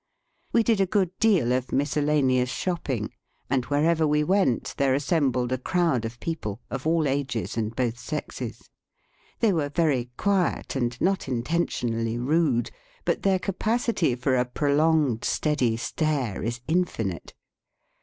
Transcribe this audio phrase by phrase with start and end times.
[0.51, 3.11] We did a good deal of mis cellaneous shopping,
[3.51, 7.99] and wherever we went there assembled a crowd of people, of all ages and both
[7.99, 8.67] sexes.
[9.41, 12.71] They were very quiet and not intentionally rude,
[13.05, 17.35] but their capacity for a prolonged steady stare is infinite.